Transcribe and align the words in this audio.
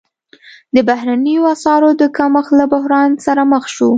د 0.75 0.77
بهرنیو 0.89 1.49
اسعارو 1.53 1.89
د 2.01 2.03
کمښت 2.17 2.51
له 2.59 2.65
بحران 2.73 3.09
سره 3.25 3.41
مخ 3.51 3.63
شو. 3.75 3.89